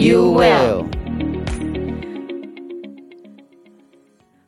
[0.00, 0.86] you will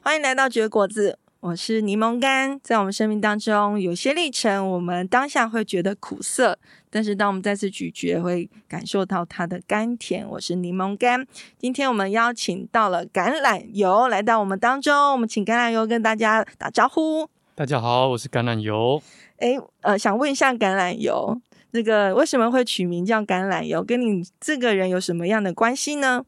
[0.03, 2.59] 欢迎来到绝果子，我是柠檬干。
[2.63, 10.27] 在我们生命当中，有些历程，我们当下会觉得苦涩，但是当我们再次咀嚼，会感受到它的甘甜。
[10.27, 11.27] 我是柠檬干。
[11.59, 17.29] 今天我们邀请到了橄榄油来到我们当中，我们请橄榄油跟大家打招呼。
[17.55, 19.03] 大家好，我是橄榄油。
[19.37, 21.39] 哎，呃，想问一下橄榄油。
[21.73, 23.83] 那个为什么会取名叫橄榄油？
[23.83, 26.25] 跟你这个人有什么样的关系呢？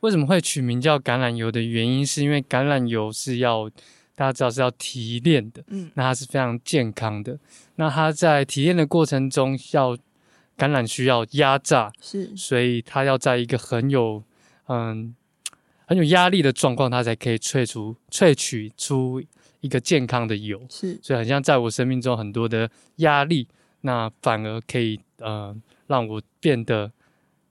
[0.00, 3.68] 为什么会取名叫橄榄油的原因，是因为橄榄油是要
[4.14, 7.36] 大家知道是要提炼的，嗯，那它是非常健康的。
[7.74, 9.96] 那它在提炼的过程中，要
[10.56, 14.22] 橄榄需要压榨，是，所以它要在一个很有
[14.68, 15.12] 嗯
[15.86, 19.20] 很有压力的状况，它才可以萃出萃取出
[19.60, 23.48] 一个健康的油，是，所以很像在我生命中很多的压力。
[23.80, 25.54] 那反而可以呃
[25.86, 26.90] 让我变得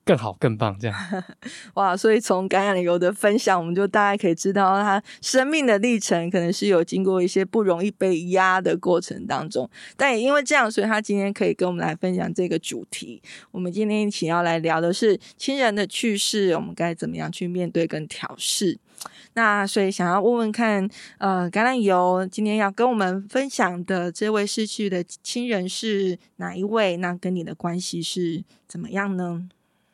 [0.08, 1.23] 更好更棒，这样
[1.75, 1.95] 哇！
[1.95, 9.69] 所以从橄榄油的分享，我们就大概可以知道他生命的历程，可能是有经过一些不容易被压的过程当中。
[9.97, 13.22] 但也因为这样，所以他今天可以跟我们来分享这个主题。
[13.52, 18.80] 我们今天一起要来聊的是亲人的去世，我们该怎么样去面对跟调试。
[19.35, 26.97] 那所以想要问问看，呃，橄榄油今天要跟我们分享的这位逝去的亲人是哪一位？
[26.97, 29.47] 那跟你的关系是怎么样呢？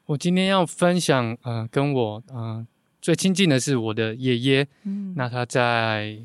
[0.06, 2.68] 我今天要分享，呃，跟我呃
[3.02, 4.68] 最亲近的是我的爷爷。
[4.84, 6.18] 嗯，那他在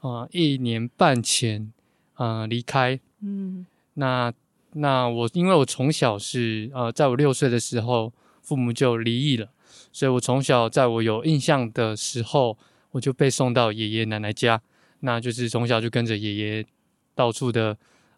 [0.00, 1.70] 呃一年半前
[2.14, 2.98] 呃离开。
[3.20, 4.32] 嗯，那
[4.72, 8.10] 那我因为我从小是呃在我六岁的时候，
[8.40, 9.50] 父母就离异了。
[9.92, 12.56] 所以我从小在我有印象的时候，
[12.92, 14.60] 我就被送到爷爷奶奶家，
[15.00, 16.66] 那就是从小就跟着爷爷
[17.14, 17.76] 到处的，啊、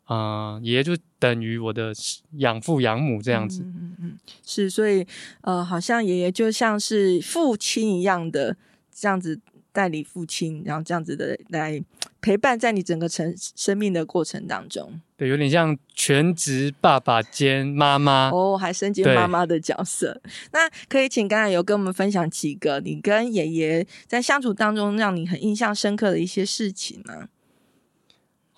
[0.09, 1.95] 呃，爷爷就等于我的
[2.33, 3.63] 养父养母这样子。
[3.63, 5.07] 嗯嗯嗯，是，所以
[5.41, 8.57] 呃，好像爷爷就像是父亲一样的
[8.93, 9.41] 这样子。
[9.71, 11.81] 代理父亲，然后这样子的来
[12.21, 20.21] 陪伴在你整个成生命的过程当中，对，有点像全职爸爸兼妈妈哦，还身兼妈妈的角色。
[20.51, 27.29] 那可以请刚才有跟我们分享几个你跟爷爷在相处当中让你很印象深刻的一些事情吗？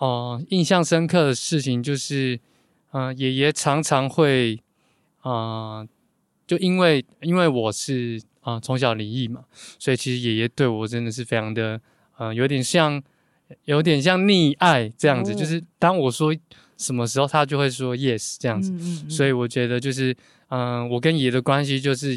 [0.00, 2.38] 哦、呃，印象深刻的事情就是，
[2.90, 4.60] 嗯、呃，爷爷常常会，
[5.20, 5.88] 啊、呃，
[6.46, 8.20] 就因为因为我是。
[8.42, 9.44] 啊，从小离异嘛，
[9.78, 11.78] 所以其实爷爷对我真的是非常的，
[12.16, 13.00] 呃，有点像，
[13.66, 15.32] 有点像溺爱这样子。
[15.32, 16.34] 哦、就是当我说
[16.78, 18.70] 什么时候，他就会说 yes 这样子。
[18.70, 20.16] 嗯嗯嗯，所以我觉得就是，
[20.48, 22.16] 嗯、呃，我跟爷爷的关系就是，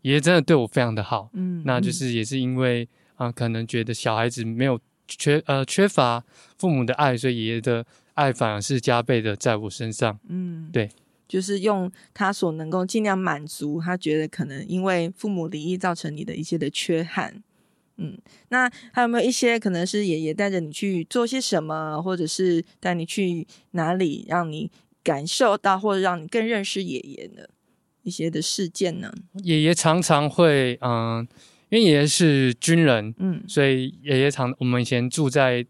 [0.00, 1.28] 爷爷真的对我非常的好。
[1.34, 6.24] 嗯，嗯，那就是也是因为啊、呃，可能觉得小孩子没有缺呃缺乏
[6.58, 10.18] 父母的爱，所以爷爷的爱反而是加倍的在我身上。
[10.28, 10.90] 嗯，对。
[11.28, 17.42] 就是用他所能够尽量满足他觉得可能因为父母离异造成你的一些的缺憾，
[17.96, 18.18] 嗯，
[18.50, 24.70] 那还有没有一些可能是爷爷带着你去做些什么，或者是带你去哪里，让你
[25.02, 27.48] 感受到或者让你更认识爷爷的
[28.02, 29.10] 一些的事件呢？
[29.42, 31.28] 爷爷常常会，嗯、呃，
[31.72, 35.66] 因为爷爷是军人，嗯，所以爷爷常我们以前住在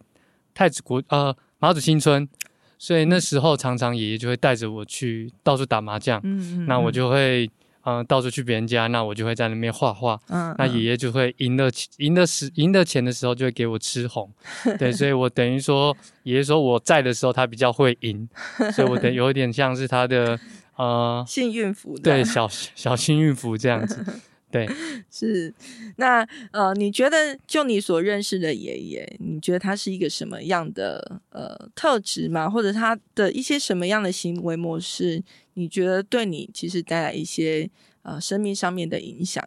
[0.53, 2.29] 太子国呃马祖新村。
[2.77, 7.49] 所以那时候常常爷爷就会带着我去到处打麻将，嗯嗯，那我就会
[7.85, 14.29] 嗯、呃、到处去别人家，那我就会在那边画画，嗯，嗯，那爷爷就会赢的赢的时赢的钱的时候就会给我吃红，
[14.81, 18.29] 对，所以我等于说爷爷说我在的时候他比较会赢，
[18.75, 20.37] 所以我等有一点像是他的
[20.75, 24.05] 呃幸运符，对，小小幸运符这样子。
[24.53, 24.69] 对，
[25.11, 25.53] 是
[25.97, 32.51] 那呃，你觉得就你所认识的爷爷，你觉得他是一个什么样的呃特质吗？
[32.51, 35.23] 或者他的一些什么样的行为模式，
[35.55, 37.71] 你觉得对你其实带来一些
[38.03, 39.43] 呃生命上面的影响？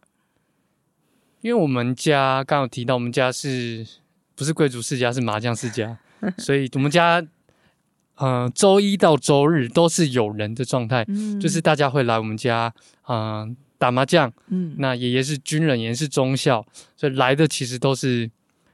[1.42, 3.86] 因为我们家刚刚有提到，我们家是
[4.34, 6.00] 不是贵族世家，是麻将世家，
[6.40, 7.24] 所以我们家
[8.16, 12.74] 呃周一到周日都是有人的状态，嗯，就是大家会来我们家，
[13.08, 13.56] 嗯、呃。
[13.78, 18.30] 打麻将，嗯，那爷爷是军人，也是中校，所以来的其实都是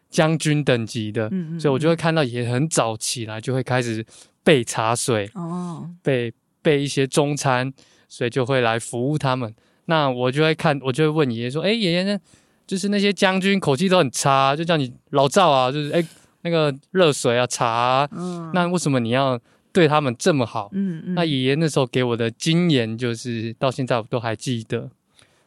[0.10, 4.06] 将军等级的，嗯，嗯，嗯，所以我就会看到爷爷很早起来就会开始
[4.44, 6.32] 备茶水，哦，备
[6.62, 7.74] 备一些中餐，
[8.08, 9.54] 所以就会来服务他们。
[9.86, 12.20] 那我就会看，我就会问爷爷说：“哎，爷爷呢？
[12.68, 16.02] 就是那些将军口气都很差，就叫你老赵啊，就是哎
[16.44, 19.38] 那个热水啊茶啊，嗯，那为什么你要
[19.72, 20.70] 对他们这么好？
[20.74, 21.16] 嗯嗯。
[21.16, 24.90] 那爷爷那时候给我的金言，就是到现在我都还记得，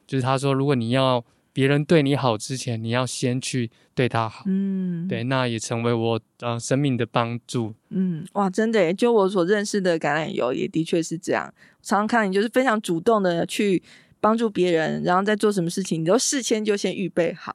[0.07, 4.45] 就是他说，如果你要别人对你好之前，你要先去对他好。
[4.47, 7.75] 嗯，对，那也成为我呃生命的帮助。
[7.91, 11.53] 嗯，哇，真的耶，就我所认识的橄榄油也的确是这样。
[11.83, 13.83] 常常看你就是非常主动的去。
[14.21, 17.55] 帮助别人，然后在做什么事情，你都事先就先预备好。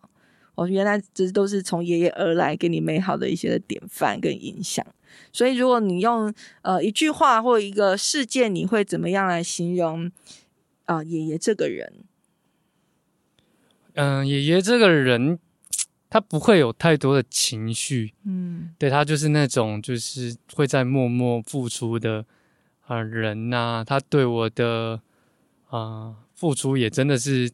[0.53, 4.85] 哦，原来这都是从爷爷而来，给你美好的一些的典范跟影响。
[5.31, 10.11] 所以，如果你用呃一句话或一个事件，你会怎么样来形容
[10.85, 12.03] 啊、呃、爷爷这个人？
[13.93, 15.39] 嗯、呃，爷爷这个人，
[16.09, 18.13] 他不会有太多的情绪。
[18.25, 22.25] 嗯，对，他就是那种就是会在默默付出的
[22.81, 23.83] 啊、呃、人呐、啊。
[23.83, 25.01] 他对我的
[25.67, 25.79] 啊。
[25.79, 27.51] 呃付出也真的是，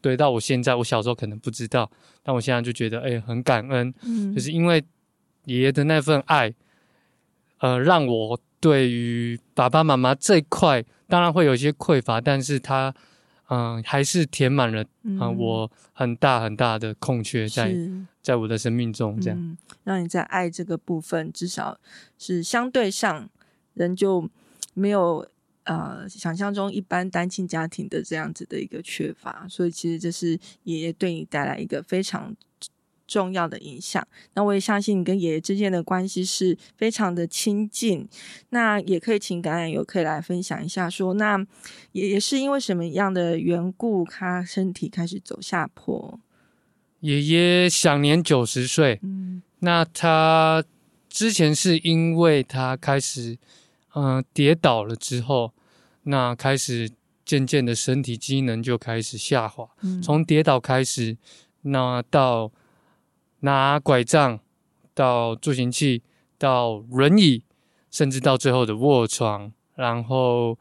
[0.00, 1.88] 对，到我现在，我小时候可能不知道，
[2.24, 4.84] 但我现在就觉得，哎、欸，很感恩，嗯，就是因为
[5.48, 6.54] 爷爷的那份爱，
[7.58, 12.94] 呃，让我对于爸爸妈妈这一块，当然会有一些匮乏，但是他，
[13.48, 17.74] 嗯、呃，还是填满了，嗯、呃，我很大很大的空缺在，
[18.22, 21.80] 在我的生命中，这样、嗯，让你在爱这个部分，至少
[22.16, 23.28] 是相对上，
[23.74, 24.30] 人就
[24.74, 25.26] 没有。
[25.64, 30.30] 呃，想象中一般单亲家庭的这样子的一个缺乏，所以其实这是
[30.62, 32.34] 爷爷对你带来一个非常
[33.08, 34.06] 重要的影响。
[34.34, 38.08] 那我也相信你跟爷爷之间的关系是非常的亲近。
[38.50, 41.44] 那也可以请橄榄油可以来分享一下说，说那
[41.92, 46.20] 爷爷是因为什么样的缘故，他身体开始走下坡？
[47.00, 50.62] 爷爷享年九十岁，嗯，那他
[51.08, 53.38] 之前是因为他开始
[53.94, 55.52] 嗯、呃、跌倒了之后。
[56.04, 56.90] 那开始
[57.22, 61.18] 渐渐的身体机能就开始下滑，嗯、从跌倒开始，
[61.60, 62.50] 那到
[63.40, 64.40] 拿拐杖，
[64.94, 66.02] 到助行器，
[66.36, 67.42] 到轮椅，
[67.90, 70.58] 甚至到最后的卧床，然后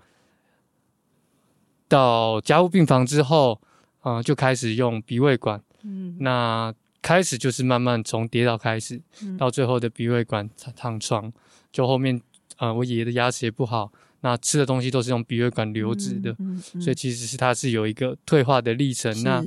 [1.88, 3.62] 到家务病房之后，
[4.02, 5.62] 啊、呃，就开始用鼻胃管。
[5.84, 11.32] 嗯，那开始就是慢慢从跌倒开始，嗯、到最后的鼻胃管躺床，
[11.72, 12.18] 就后面
[12.58, 13.92] 啊、呃，我爷爷的牙齿也不好。
[14.22, 19.24] 那吃的东西都是用鼻胃管流质的，嗯嗯嗯、所以其实是它是有一个退化的历程。
[19.24, 19.46] 那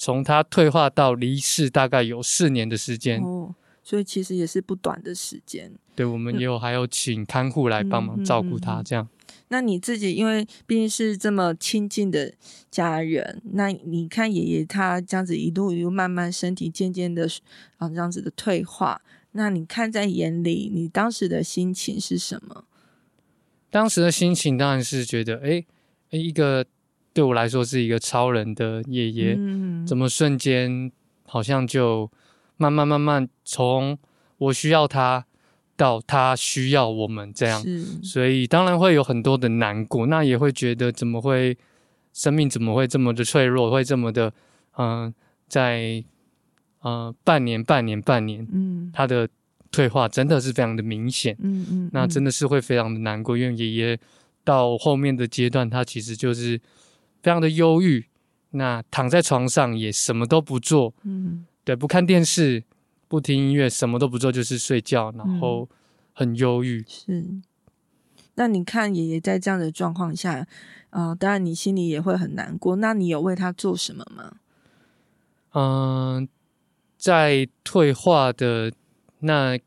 [0.00, 3.20] 从他退化到离世，大概有四年的时间。
[3.20, 5.70] 哦，所以其实也是不短的时间。
[5.94, 9.06] 对，我们也有还有请看护来帮忙照顾他，这样。
[9.48, 12.32] 那你自己因为毕竟是这么亲近的
[12.70, 17.28] 家人，那你看爷爷他这样子一路一路慢慢身体渐渐的
[17.76, 19.02] 啊这样子的退化，
[19.32, 22.64] 那你看在眼里，你当时的心情是什么？
[23.68, 25.62] 当时的心情当然是觉得，哎，
[26.08, 26.64] 一个
[27.20, 30.90] 对我来说是一个超人的爷爷，嗯、怎么瞬间
[31.26, 32.10] 好像就
[32.56, 33.98] 慢慢慢慢从
[34.38, 35.26] 我需要他
[35.76, 37.84] 到他需要我们这样，是。
[38.02, 41.58] 所以当然会有很多的难过，那也会觉得怎么会
[42.14, 44.32] 生命怎么会这么的脆弱，会这么的，
[44.78, 45.14] 嗯、呃，
[45.46, 46.02] 在
[46.80, 49.28] 呃半年半年半年，嗯，他的。
[49.72, 53.96] 退化真的是非常的明显，嗯，嗯嗯，那真的是会非常的难过，因为爷爷
[54.42, 56.60] 到后面的阶段，他其实就是
[57.22, 58.06] 非常的忧郁，
[58.50, 62.64] 那躺在床上也什么都不做，嗯，对，不看电视，
[63.08, 65.68] 不听音乐，什么都不做，就是睡觉，然后
[66.12, 66.84] 很忧郁。
[66.86, 67.40] 是，
[68.34, 70.46] 那你看爷爷在这样的状况下，
[70.90, 72.76] 啊、呃，当然你心里也会很难过。
[72.76, 74.32] 那你有为他做什么吗？
[75.52, 76.28] 嗯、呃，
[76.98, 78.72] 在退化的。
[79.22, 79.58] 那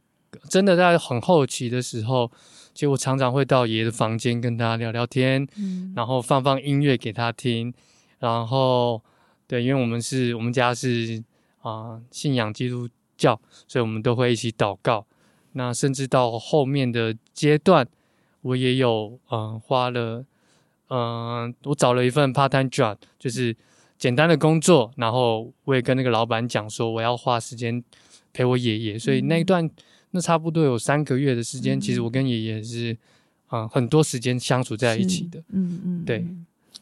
[0.50, 2.32] 真的在很后期的时候，
[2.74, 7.74] 其实我常常会到爷爷的房间跟他聊聊天，嗯，然后放放音乐给他听，
[8.20, 9.02] 然后
[9.48, 11.24] 对，因为我们是我们家是
[11.62, 15.06] 啊、呃、信仰基督教，所以我们都会一起祷告。
[15.54, 17.88] 那甚至到后面的阶段，
[18.42, 20.26] 我也有嗯、呃、花了
[20.90, 23.56] 嗯、呃、我找了一份 part time job，就是
[23.98, 27.84] 简单的工作，然后我也跟那个老板讲说我要花时间。
[28.36, 29.72] 陪我爷爷，所以那一段、嗯、
[30.16, 32.96] 那差不多有三个月的时间，嗯、其实我跟爷爷是
[33.48, 35.40] 啊、呃、很多时间相处在一起的。
[35.50, 36.24] 嗯嗯，对。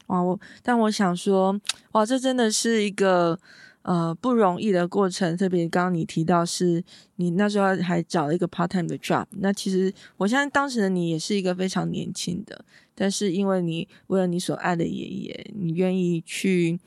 [0.07, 1.57] 哇，我但我想说，
[1.93, 3.39] 哇，这真的是一个
[3.83, 5.37] 呃不容易的过程。
[5.37, 6.83] 特别刚刚你提到是
[7.15, 16.77] 你那时候还找了一个 part time 的 job，那其实我相信当时的你也是一个非常年轻的，但是因为你为了你所爱的爷爷，你愿意去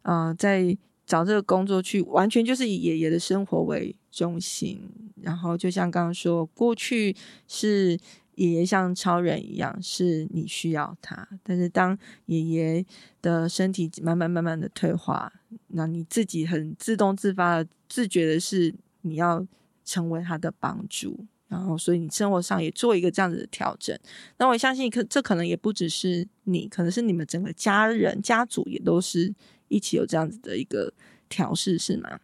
[0.00, 0.76] 呃在。
[1.10, 4.80] 找这个工作去，完全就是以爷爷的生活为中心。
[5.20, 7.16] 然后，就像刚刚说，过去
[7.48, 7.98] 是
[8.36, 11.28] 爷爷像超人一样，是你需要他。
[11.42, 12.86] 但是当爷爷
[13.20, 15.32] 的身体慢慢慢慢的退化，
[15.66, 19.44] 那你自己很自动自发的自觉的是你要
[19.84, 23.98] 成为他的帮助，然后所以你生活上也做一个这样子的调整。
[24.38, 29.34] 那我相信可这可能也不只是你，可能是你们整个家人家族也都是
[29.70, 30.92] 一起有这样子的一个
[31.30, 32.20] 调试，是吗？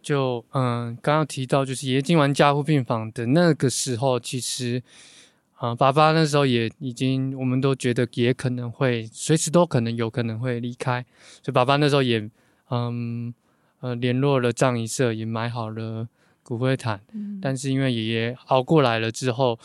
[0.00, 4.80] 就嗯，刚刚提到就是爷爷进完加护病房的那个时候，其实
[5.54, 11.04] 啊、呃，爸爸那时候也已经，我们都觉得也可能会随时都可能有可能会离开，
[11.42, 12.30] 所以爸爸那时候也
[12.70, 13.34] 嗯
[13.80, 16.08] 呃联络了葬仪社，也买好了
[16.44, 17.00] 骨灰坛。
[17.12, 19.58] 嗯、但是因为爷爷熬过来了之后，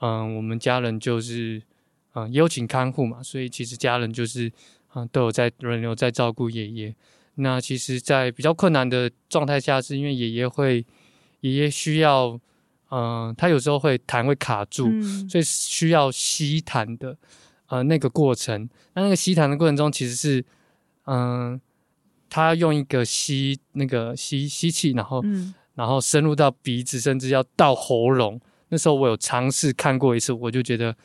[0.00, 1.62] 嗯、呃，我们家人就是
[2.14, 4.50] 嗯也有请看护嘛，所以其实家人就是
[4.94, 6.96] 啊、呃、都有在轮流在照顾爷爷。
[7.36, 10.86] 那其实，在比较困难的状态下，是因为爷爷会，
[11.40, 12.28] 爷爷需要，
[12.90, 17.18] 嗯、呃，他有时候会痰会卡住，嗯、所以需要吸痰的，
[17.66, 18.68] 呃，那个过程。
[18.94, 20.44] 那那个吸痰的过程中，其实是，
[21.06, 21.60] 嗯、呃，
[22.30, 28.40] 他用一个吸那个吸吸气，然后，嗯、然后深入到鼻子，甚至要到喉咙。
[28.68, 30.96] 那时候我有尝试看过一次，我就觉得。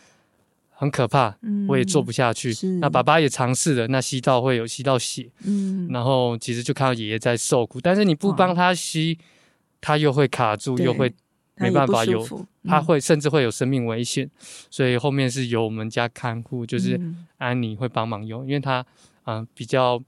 [0.80, 1.36] 很可怕，
[1.68, 2.54] 我也做不下去。
[2.64, 9.24] 嗯、那爸爸也尝试了，那吸到会有吸到血，嗯，然后其实就看到爷爷在受苦，但是你不帮他吸，哦、
[9.82, 11.14] 他又会卡住，又会
[11.56, 12.26] 没办法有，
[12.64, 14.26] 他，他会甚至会有生命危险。
[14.26, 14.32] 嗯、
[14.72, 16.98] 所以后面是由我们家看护，就是
[17.40, 18.80] 安妮会帮忙用，因为他
[19.26, 20.02] 嗯、呃、比较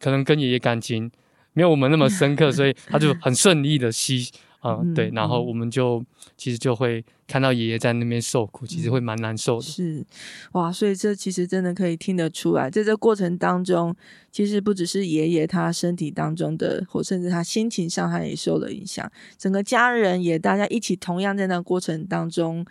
[0.00, 1.08] 可能跟爷爷感情
[1.52, 4.28] 没有我们那么深刻， 所以他就很顺利的吸。
[4.68, 6.04] 嗯，嗯对，然后我们就
[6.36, 9.62] 其实就会看到爷爷在那边受苦，其实会蛮难受的。
[9.62, 10.04] 是，
[10.52, 13.94] 哇，所以这其实真的可以听得出来，在这过程当中，
[14.30, 22.64] 其实不只是爷爷他身体当中的，或甚至他心情上他也受了影响，整个家人也大家一起同样在那个过程当中，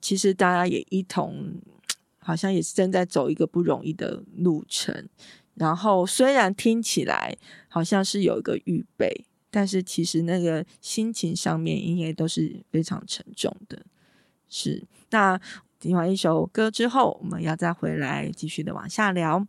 [0.00, 1.54] 其实大家也一同，
[2.18, 5.08] 好像也是正在走一个不容易的路程。
[5.54, 7.36] 然后虽然听起来
[7.68, 9.26] 好像是有一个预备。
[9.52, 13.84] 但是其实那个心情上面应该都是非常沉重的，
[14.48, 14.82] 是。
[15.10, 15.38] 那
[15.78, 19.46] 听完一首歌之后，我们要再回来继续的往下聊。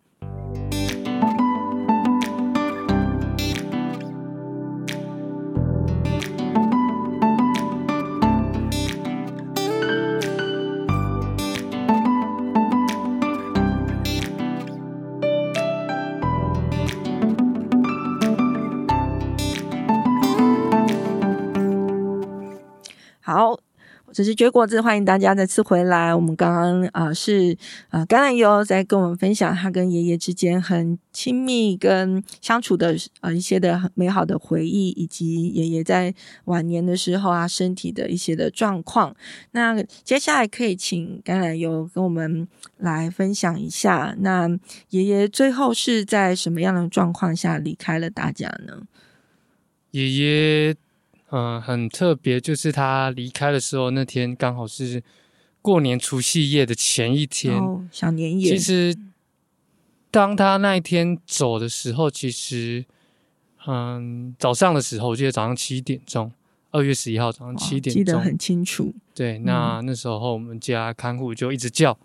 [24.14, 26.14] 这是绝果子，欢迎大家再次回来。
[26.14, 27.58] 我们刚刚啊、是
[27.90, 36.14] 啊、橄榄油在跟我们分享他跟爷爷之间很亲密跟相处的呃一些的很美好的回忆，以及爷爷在
[36.46, 39.16] 晚年的时候啊身体的一些的状况。
[39.52, 44.48] 那接下来可以请橄榄油跟我们来分享一下，那
[44.90, 48.84] 爷爷最后是在什么样的状况下离开了大家呢？
[49.90, 50.76] 爷爷。
[51.36, 55.02] 嗯，很特别，就是他离开的时候，那天刚好是
[55.64, 58.52] 过年除夕夜的前一天，哦、小年夜。
[58.52, 58.96] 其实，
[60.12, 62.86] 当他那一天走的时候，其实，
[63.66, 66.32] 嗯，早上的时候，我记得早上七点钟，
[66.70, 68.94] 二月十一号早上七点钟，记得很清楚。
[69.16, 71.98] 对，那、嗯、那时候我们家看护就一直叫，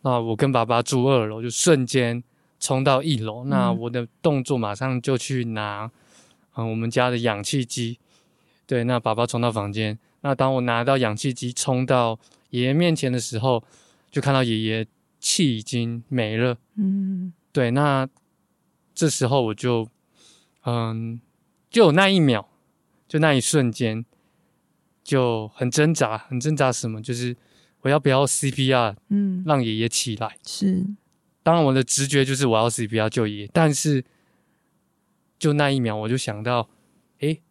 [0.00, 2.20] 那我跟爸爸住二楼，就瞬间
[2.58, 5.88] 冲到一楼，嗯、那我的动作马上就去拿，
[6.56, 8.00] 嗯，我们家的氧气机。
[8.66, 9.98] 对，那爸爸冲到房间。
[10.22, 12.18] 那当我拿到氧气机冲到
[12.50, 13.62] 爷爷面前的时候，
[14.10, 14.86] 就看到爷爷
[15.18, 16.56] 气已经没了。
[16.76, 18.08] 嗯，对，那
[18.94, 19.88] 这时候我就，
[20.64, 21.20] 嗯，
[21.70, 22.46] 就有那一秒，
[23.08, 24.04] 就那一瞬间，
[25.02, 27.02] 就很挣扎，很挣扎什么？
[27.02, 27.36] 就是
[27.80, 28.94] 我要不要 CPR？
[29.08, 30.36] 嗯，让爷爷起来。
[30.46, 30.86] 是，
[31.42, 34.04] 当然我的直觉就是我要 CPR 救爷爷，但是
[35.38, 36.70] 就那一秒，我就想到，
[37.18, 37.42] 诶。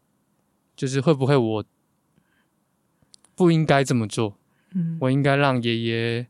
[0.75, 1.65] 就是会不会我
[3.35, 4.37] 不应该这么做？
[4.73, 6.27] 嗯，我应该让爷爷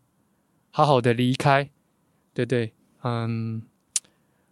[0.72, 1.70] 好好的离开，
[2.34, 3.62] 对对，嗯。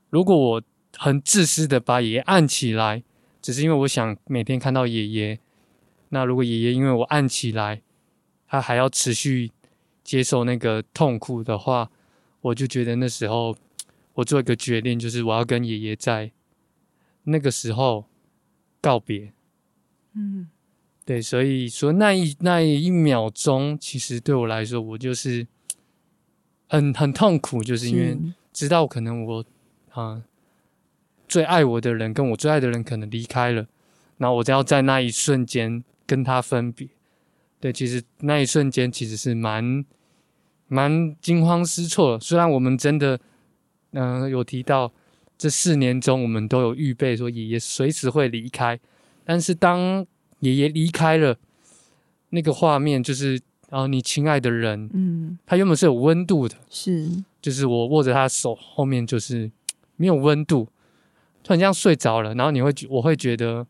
[0.09, 0.63] 如果我
[0.97, 3.03] 很自私的把爷爷按起来，
[3.41, 5.39] 只是因为我想每天看到爷爷，
[6.09, 7.83] 那如果爷爷因为我按起来，
[8.47, 9.51] 他还要持续
[10.03, 11.91] 接受那个痛苦的话，
[12.41, 13.55] 我就觉得那时候
[14.13, 16.31] 我做一个决定，就是我要跟爷爷在
[17.23, 18.05] 那个时候
[18.81, 19.31] 告别。
[20.19, 20.49] 嗯，
[21.05, 25.47] 对，所以说那一那一秒钟，其实对我来说，我就是
[26.67, 28.17] 很很痛苦，就是因为
[28.51, 29.45] 知道可能我
[29.91, 30.23] 啊、呃、
[31.27, 33.65] 最爱我的人跟我最爱的人可能离开了，
[34.17, 36.89] 然后我就要在那一瞬间跟他分别，
[37.59, 39.85] 对，其实那一瞬间其实是蛮
[40.67, 42.19] 蛮惊慌失措的。
[42.19, 43.19] 虽然我们真的，
[43.91, 44.91] 嗯、呃，有提到
[45.37, 48.79] 这四年中我们都有预备说爷爷随时会离开，
[49.29, 50.03] 但是当
[50.39, 51.37] 爷爷离开了，
[52.29, 57.07] 那个画面就是啊，你亲爱的人，嗯，他原本是有温度的，是，
[57.39, 59.51] 就是我握着他的手，后面就是
[59.97, 60.67] 没有温度，
[61.43, 63.67] 就很像睡着了，然后你会觉，我会觉得，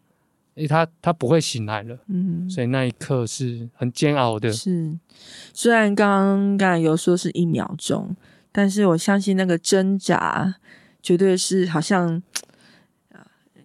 [0.56, 4.50] 诶，他他不会醒来了，嗯，所以那一刻是很煎熬的。
[4.54, 4.98] 是，
[5.54, 8.16] 虽然刚刚有说是一秒钟，
[8.54, 10.56] 但是我相信那个挣扎
[11.04, 12.24] 绝对是好像。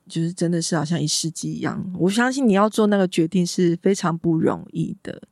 [0.06, 5.22] 就是真的是好像一世纪一样，我相信你要做那个决定是非常不容易的。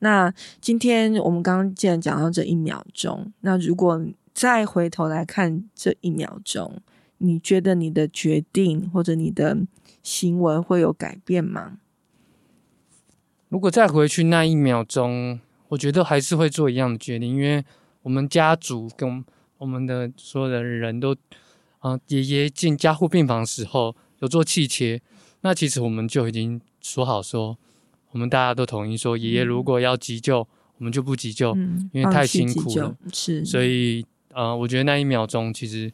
[0.00, 4.04] 那今天我们刚刚既然讲到这一秒钟，那如果
[4.34, 6.82] 再回头来看这一秒钟，
[7.18, 9.56] 你觉得你的决定或者你的
[10.02, 11.78] 行为会有改变吗？
[13.48, 17.64] 如果再回去那一秒钟，我觉得还是会做一样的决定，因为
[18.02, 19.24] 我们家族跟
[19.58, 21.16] 我们的所有的人都，
[21.78, 23.94] 啊、爷爷进加护病房的时候。
[24.20, 25.00] 有做气切，
[25.42, 27.56] 那其实我们就已经说好说，
[28.10, 32.96] 我们大家都同意说，爷爷如果要急救，嗯、我们就不急救，嗯、因为太辛苦了。
[33.12, 35.92] 是，所以呃，我觉得那一秒钟其实，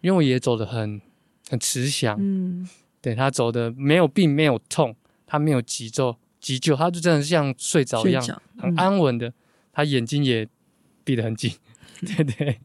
[0.00, 1.00] 因为我爷爷走的很
[1.48, 2.68] 很慈祥，嗯，
[3.00, 4.96] 对他走的没有病没有痛，
[5.26, 8.24] 他没有急救急救，他就真的像睡着一样，
[8.56, 9.32] 嗯、很安稳的，
[9.72, 10.48] 他眼睛也
[11.04, 11.52] 闭得很紧，
[12.00, 12.60] 对对。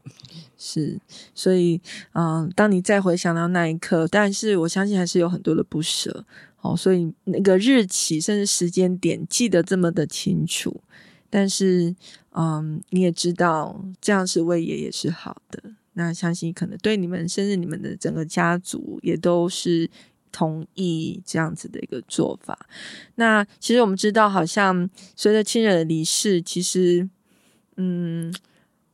[0.58, 0.98] 是，
[1.34, 1.78] 所以，
[2.12, 6.24] 嗯、当你再回想到那一刻，但是我相信还是有很多的不舍，
[6.56, 10.82] 好，所以那个日期甚至时间点记得这么的清楚，
[11.28, 11.94] 但是，
[12.30, 19.90] 嗯，你也知道这样是为爷爷是好的，那相信可能对你们，甚至你们的整个家族也都是
[20.32, 22.58] 同意这样子的一个做法。
[23.16, 27.06] 那其实我们知道，好像随着亲人的离世，其实，
[27.76, 28.34] 嗯。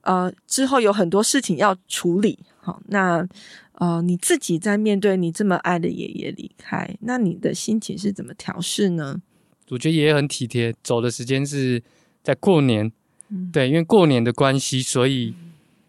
[0.03, 3.27] 呃，之后有很多事情要处理，好，那
[3.75, 9.23] 呃，你自己在面对你这么爱的爷爷离开，那你的心情是怎么调试呢？
[9.71, 11.83] 我觉得爷爷很体贴，走的时间是
[12.23, 12.91] 在过年，
[13.29, 15.35] 嗯、对，因为过年的关系，所以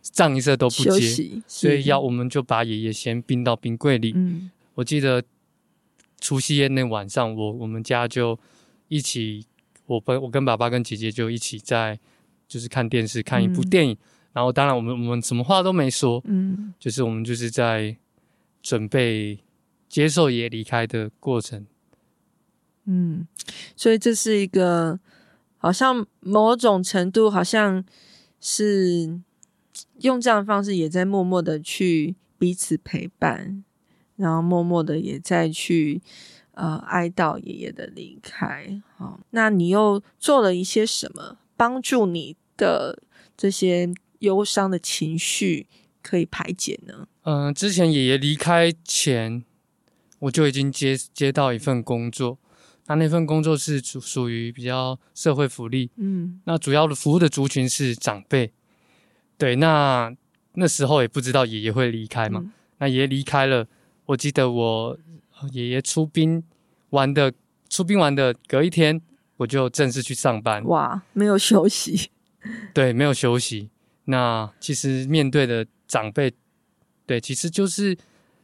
[0.01, 4.13] 葬仪社都不接，所以要我们就把爷爷先冰到冰柜里。
[4.15, 5.23] 嗯，我记得
[6.19, 8.39] 除夕夜那晚上，我我们家就
[8.89, 9.45] 一起，
[9.87, 11.99] 我跟我跟爸爸跟姐姐就一起在。
[12.47, 13.97] 就是看电视，看一部电影，嗯、
[14.33, 17.97] 然后当然我们我们什么话都没说，嗯，就是我们就是在
[18.61, 19.39] 准备
[19.89, 21.65] 接受爷爷离开的过程，
[22.85, 23.27] 嗯，
[23.75, 24.99] 所以这是一个
[25.57, 27.83] 好像某种程度好像
[28.39, 29.19] 是
[29.99, 33.63] 用这样的方式，也在默默的去彼此陪伴，
[34.15, 36.01] 然后默默的也在去
[36.51, 38.81] 呃哀悼爷爷的离开。
[38.97, 43.01] 好，那你又做了一些什么帮助你的
[43.35, 45.67] 这些忧伤的情绪
[46.01, 47.07] 可以排解呢？
[47.23, 49.43] 嗯、呃，之前爷爷离开前，
[50.19, 52.37] 我就已经接接到一份工作，
[52.87, 58.51] 那那份工作是属属于比较社会福利，嗯，那主要的服务的族群是长辈，
[59.37, 60.13] 对，那
[60.53, 63.67] 那时候也不知道爷爷会离开嘛，嗯、那爷爷离开了，
[64.05, 64.97] 我记得我
[65.51, 66.43] 爷爷出殡
[66.89, 67.33] 完的
[67.69, 69.01] 出殡完的隔一天，
[69.37, 72.09] 我就正式去上班，哇，没有休息。
[72.73, 73.69] 对，没有休息。
[74.05, 76.33] 那其实面对的长辈，
[77.05, 77.97] 对，其实就是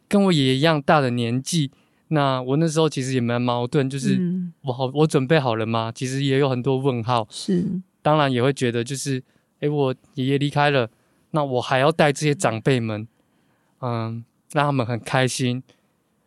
[0.07, 1.71] 跟我爷爷一样大的年纪。
[2.11, 4.19] 那我那时候其实也蛮矛盾，就是
[4.61, 5.91] 我好，我准备好了吗？
[5.93, 7.27] 其实也有很多问号。
[7.29, 7.63] 是，
[8.01, 9.21] 当然也会觉得，就是，
[9.59, 10.89] 哎，我爷爷离开了，
[11.31, 13.07] 那我还要带这些长辈们，
[13.81, 14.23] 嗯，
[14.53, 15.61] 让他们很开心。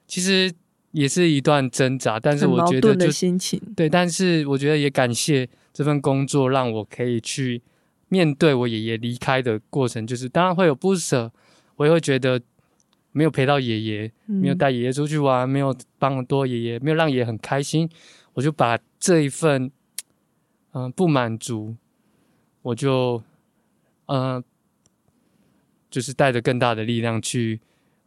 [0.06, 0.52] 其实
[0.92, 5.48] 也是一段挣扎，但是我觉得就心情对，但是我觉得也感谢。
[5.74, 7.62] 这份工作让我可以去
[8.08, 11.32] 面对我爷爷离开的过程，就是当然会有不舍，
[11.76, 12.38] 我也会觉得
[13.12, 17.88] 没有陪到爷爷，没有带爷爷出去玩，没有帮多爷爷，没有让爷爷很开心，
[18.34, 19.64] 我就把这一份
[20.72, 21.74] 嗯、呃、不满足，
[22.60, 23.22] 我就
[24.08, 24.44] 嗯、呃、
[25.90, 27.58] 就是带着更大的力量去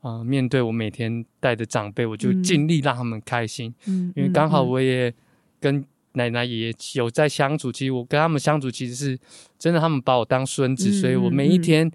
[0.05, 5.13] 啊、呃、面对我每天带的长辈，我就尽力让他们开心，嗯，因为刚好我也
[5.59, 5.85] 跟。
[6.17, 9.19] 奶奶爷爷有在相处，其实我跟他们相处，其实是
[9.59, 11.91] 真的，他们把我当孙子，嗯、所以我每一天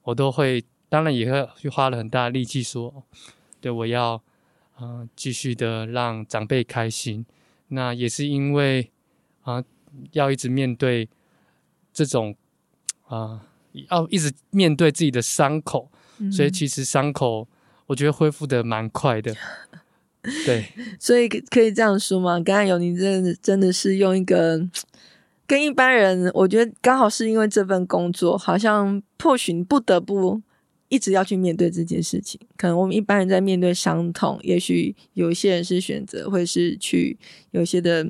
[0.00, 3.04] 我都会，当然也会去花了很大的力气说，
[3.60, 4.14] 对，我要
[4.76, 7.26] 啊、呃、继续的让长辈开心。
[7.68, 8.90] 那也是因为
[9.42, 9.64] 啊、呃、
[10.12, 11.06] 要一直面对
[11.92, 12.34] 这种
[13.08, 13.40] 啊、呃、
[13.90, 17.48] 要一直面对自己的伤口，嗯、所以其实伤口
[17.86, 19.34] 我觉得恢复的蛮快的。
[20.44, 20.66] 对，
[20.98, 22.38] 所以可以这样说吗？
[22.40, 24.60] 刚才有你真的真的是用一个
[25.46, 30.42] 跟一般人，我觉得刚好是因为这份工作，好像迫许你不得不
[30.90, 32.38] 一直要去面对这件事情。
[32.58, 37.18] 可能我们一般人在面对伤痛，也许有一些人是选择会是去
[37.52, 38.04] 有一些的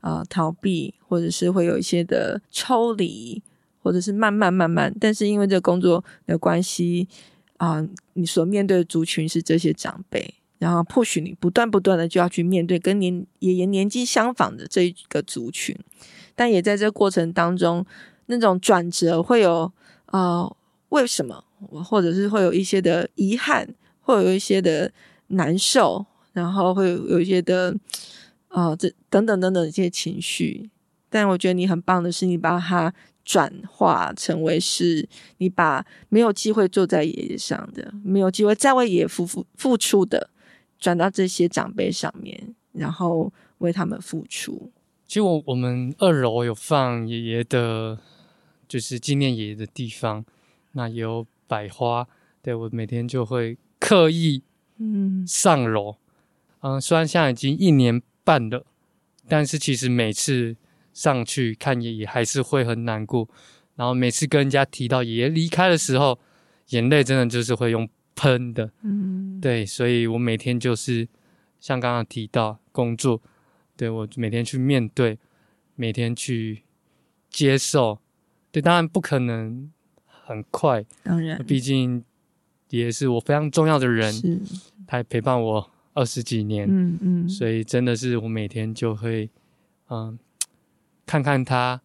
[0.00, 3.42] 啊、呃、逃避，或者是会有一些的抽离，
[3.82, 4.94] 或者是慢慢慢慢。
[4.98, 7.06] 但是因为这个工作的关系
[7.60, 10.34] 啊、你所面对的族群是这些长辈。
[10.58, 15.74] 然后迫许你不断不断的就要去面对跟年爷爷年纪相仿的这一个族群，
[16.34, 17.84] 但也在这过程当中，
[18.26, 19.72] 那种转折会有
[20.06, 20.54] 呃
[20.90, 21.42] 为什么，
[21.82, 24.92] 或者是会有一些的遗憾，会有一些的
[25.28, 27.74] 难受，然后会有一些的
[28.48, 30.68] 呃这等等等等一些情绪。
[31.08, 32.92] 但我觉得你很棒的是，你把它
[33.30, 40.30] 转化成为是你把没有机会坐在爷爷上的，没有机会再为爷爷付付付出的。
[40.80, 44.72] 转到这些长辈上面，然后为他们付出。
[45.06, 48.00] 其实我我们二楼有放爷爷的，
[48.66, 50.24] 就是纪念爷爷的地方，
[50.72, 52.08] 那也有百花。
[52.42, 54.42] 对，我每天就会刻意
[54.78, 55.96] 嗯上楼，
[56.62, 58.64] 嗯，嗯，虽然现在已经一年半了，
[59.28, 60.56] 但是其实每次
[60.92, 63.28] 上去看爷爷还是会很难过。
[63.76, 66.18] 然后每次跟人家提到爷爷离开的时候，
[66.68, 67.88] 眼泪真的就是会用。
[68.16, 71.08] 喷的，嗯，对，所以我每天就是
[71.58, 73.18] 像刚刚提到工作，
[73.78, 75.18] 对，我每天去面对，
[75.74, 76.62] 每天去
[77.30, 77.98] 接受，
[78.52, 79.72] 对，当然不可能
[80.04, 82.04] 很快，当然，毕竟
[82.68, 84.38] 爷爷是我非常重要的人，是，
[84.86, 89.30] 他陪伴我二十几年，嗯嗯，所以真的是我每天就会，
[89.88, 90.18] 嗯，
[91.10, 91.80] 看看他，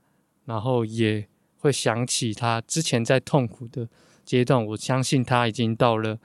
[0.46, 3.90] 然后也会想起他之前在痛苦的。
[4.24, 6.18] 阶段，我相信他已经到了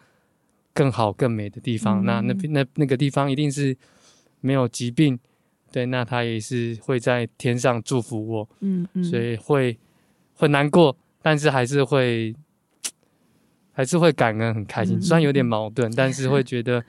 [0.72, 2.02] 更好、更美的地方。
[2.02, 3.76] 嗯、那那那那个地方一定是
[4.40, 5.18] 没有疾病，
[5.70, 8.48] 对，那他也是会在天上祝福我。
[8.60, 9.78] 嗯嗯，所以会
[10.34, 12.34] 会难过，但是还是会
[13.72, 15.00] 还是会感恩、很开心。
[15.00, 16.82] 虽然有点矛盾，嗯、但是会觉得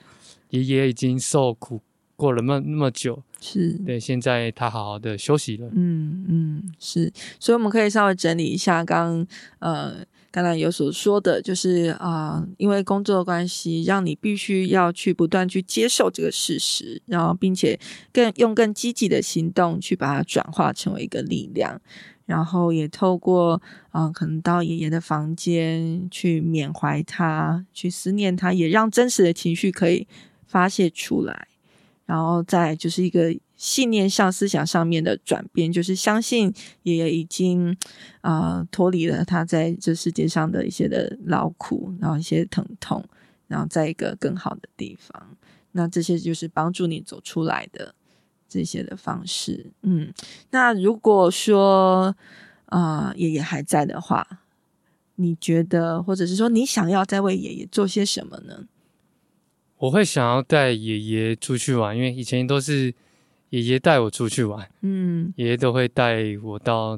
[0.50, 1.82] 爷爷已经受苦
[2.22, 5.68] 过了那么那么久，是对，现在他好好的休息了。
[5.74, 9.26] 嗯嗯，是，所以我们可以稍微整理一下刚
[9.60, 10.06] 呃。
[10.34, 17.78] 刚才有所说的，就是啊、呃，因为工作的关系，让你必须要去不断去接受这个事实，然后并且
[18.14, 21.82] 更用更积极的行动去把它转化成为一个力量，
[22.26, 30.08] 然后也透过啊、呃，可能到爷爷的房间去缅怀他，去思念他，也让真实的情绪可以
[30.48, 31.50] 发泄出来，
[32.12, 33.34] 然后再就是一个。
[33.62, 37.78] 信念上、思想上面的转变，就是相信爷爷已经
[38.22, 43.06] 啊脱离了他在这世界上的一些的劳苦，然后一些疼痛，
[43.48, 45.38] 然后在一个更好的地方。
[45.74, 47.94] 那这些就是帮助你走出来的
[48.50, 49.72] 这些的方式。
[49.84, 50.12] 嗯，
[50.50, 52.16] 那如果说
[52.66, 54.26] 啊、爷爷还在的话，
[55.18, 58.66] 你觉得，或者是说你想要再为爷爷做些什么呢？
[59.82, 62.94] 我会想要带爷爷出去玩，因为以前都是。
[63.52, 66.98] 爷爷带我出去玩，嗯，爷爷都会带我到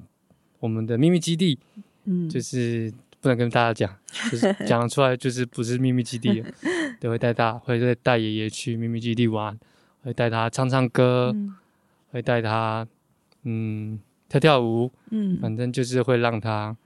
[0.60, 1.58] 我们的秘密基地，
[2.06, 3.98] 嗯，就是不能跟大家讲，
[4.30, 6.48] 就是 讲出来就是不是秘密基地了，
[7.02, 9.60] 都会带大，会带带爷爷去秘密基地玩，
[10.04, 11.56] 会带他唱唱歌，嗯、
[12.12, 12.88] 会带他
[13.41, 16.78] 嗯跳跳舞，嗯，反正就是会让他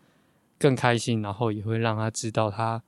[0.57, 2.81] 更开心，然后也会让他知道他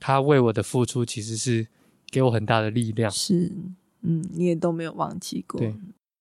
[0.00, 1.64] 他为我的付出其实是
[2.10, 3.52] 给我很大的力量，是，
[4.02, 5.74] 嗯，你也都没有忘记过，对。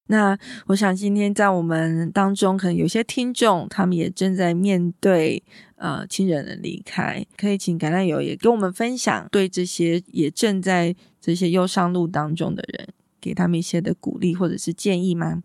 [0.09, 5.43] 那我想今天在我们当中，可能有些听众他们也正在面对
[5.75, 12.87] 呃亲人的离开，可以请橄榄油也跟我们分享，对这些也正在这些忧伤路当中的人，
[13.19, 15.43] 给他们一些的鼓励或者是建议吗？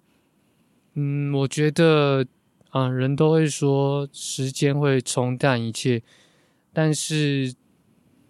[0.94, 2.24] 嗯，我觉得
[2.70, 6.00] 啊、呃，人都会说时间会冲淡一切，
[6.72, 7.52] 但是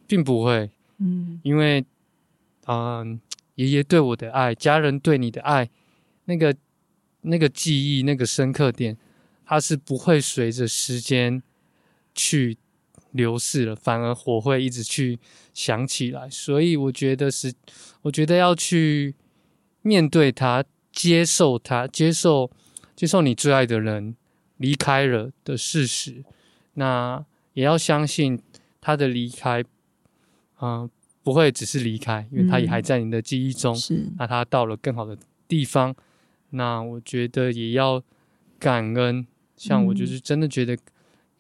[0.07, 1.85] 并不会，嗯，因为
[2.67, 3.21] 嗯、
[3.57, 5.69] 爷爷对我的爱，家人对你的爱。
[6.27, 6.55] 那个
[7.23, 8.97] 那个记忆，那个深刻点，
[9.45, 11.43] 它是不会随着时间
[12.15, 12.57] 去
[13.11, 15.19] 流逝了，反而火会一直去
[15.53, 16.31] 想起来。
[16.31, 17.53] 所以我觉得是，
[18.03, 19.15] 我觉得要去
[19.83, 22.51] 面对它，接受它，接受
[22.95, 24.17] 接受你最爱的人
[24.57, 26.25] 离开了的事实。
[26.75, 28.41] 那也要相信
[28.81, 29.63] 他的离开，
[30.63, 30.89] 嗯、
[31.23, 33.75] 不会只是离开，因为他也还在你的记忆中。
[33.75, 35.95] 嗯、是，那他到了更好的地方。
[36.51, 38.03] 那我觉得也要
[38.59, 40.77] 感恩，像我就是真的觉得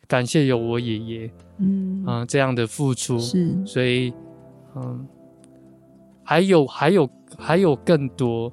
[0.06, 4.12] 感谢有我爷爷，嗯，啊、呃、这样的付出，是，所以
[4.74, 5.06] 嗯，
[6.24, 8.52] 还有还有还有更多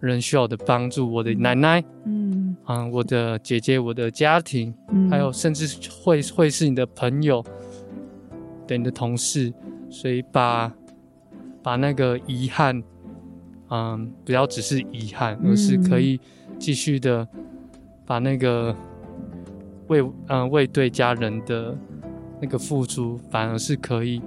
[0.00, 2.36] 人需要的帮助，我的奶奶，嗯。
[2.64, 5.68] 啊、呃，我的姐姐，我的家庭，嗯、还有甚至
[6.02, 7.44] 会会是你的朋友，
[8.66, 9.52] 对你的同事，
[9.88, 10.72] 所以把
[11.62, 12.76] 把那个遗憾，
[13.68, 16.20] 嗯、呃，不要只是遗憾，而是可以
[16.58, 17.26] 继续的
[18.04, 18.74] 把那个
[19.88, 21.76] 为嗯、呃、为对家人的
[22.40, 24.20] 那个付出，反而是可以。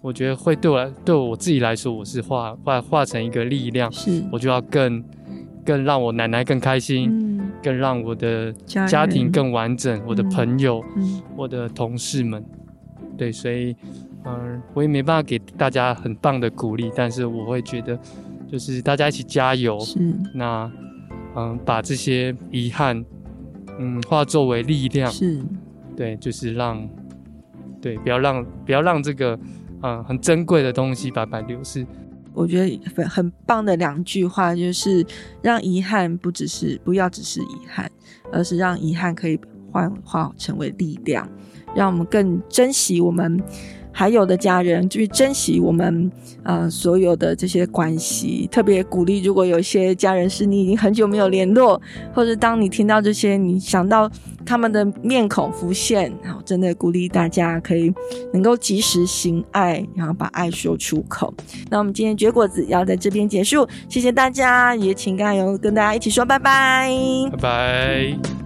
[0.00, 4.22] 我觉得会对我来，对我自己来说，我是化化化成一个力量，是。
[4.30, 5.02] 我就要更
[5.64, 12.44] 更让我奶奶更开心，嗯、更让我的家庭更完整，我的朋友，嗯、我的同事们，
[13.16, 13.74] 对，所以，
[14.24, 17.98] 嗯、呃，我也没办法给大家很棒的鼓励，但是我会觉得，
[18.50, 19.98] 就是大家一起加油，是
[20.34, 20.70] 那，
[21.34, 23.04] 嗯、呃，把这些遗憾，
[23.78, 25.40] 嗯，化作为力量，是
[25.96, 26.88] 对，就是让，
[27.80, 29.38] 对，不要让不要让这个。
[29.86, 31.86] 嗯，很珍贵的东西白白流失。
[32.32, 35.04] 我觉得很很棒的两句话，就是
[35.42, 37.90] 让遗憾不只是不要只是遗憾，
[38.32, 39.38] 而是让遗憾可以
[39.70, 41.28] 幻化成为力量，
[41.76, 43.38] 让我们更珍惜我们
[43.94, 48.46] 还有的家人，去珍惜我们呃所有的这些关系。
[48.52, 51.80] 特别鼓励，如果有些家人是你已经很久没有联络，
[52.12, 54.10] 或者当你听到这些，你想到。
[54.46, 57.90] 他们的面孔浮现，好，真的鼓励大家可以
[58.30, 61.32] 能够及时行爱，然后把爱说出口。
[61.70, 66.90] 那我们今天绝果子要在这边结束，谢谢大家，也请加油跟大家一起说拜拜，
[67.32, 68.43] 拜拜。